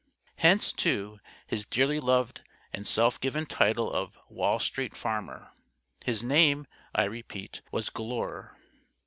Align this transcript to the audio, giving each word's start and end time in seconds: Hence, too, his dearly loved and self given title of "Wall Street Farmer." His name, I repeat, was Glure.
Hence, 0.37 0.73
too, 0.73 1.19
his 1.45 1.63
dearly 1.63 1.99
loved 1.99 2.41
and 2.73 2.87
self 2.87 3.21
given 3.21 3.45
title 3.45 3.93
of 3.93 4.17
"Wall 4.29 4.57
Street 4.57 4.97
Farmer." 4.97 5.51
His 6.03 6.23
name, 6.23 6.65
I 6.95 7.03
repeat, 7.03 7.61
was 7.71 7.91
Glure. 7.91 8.57